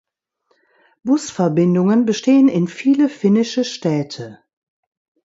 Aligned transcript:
Busverbindungen 1.03 2.05
bestehen 2.07 2.47
in 2.47 2.67
viele 2.67 3.07
finnische 3.07 3.63
Städte. 3.63 4.43